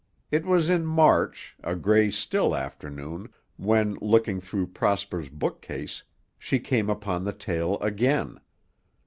It 0.31 0.47
was 0.47 0.67
in 0.67 0.83
March, 0.87 1.55
a 1.63 1.75
gray, 1.75 2.09
still 2.09 2.55
afternoon, 2.55 3.31
when, 3.57 3.99
looking 4.01 4.41
through 4.41 4.65
Prosper's 4.73 5.29
bookcase, 5.29 6.01
she 6.39 6.57
came 6.59 6.89
upon 6.89 7.23
the 7.23 7.33
tale 7.33 7.77
again. 7.81 8.39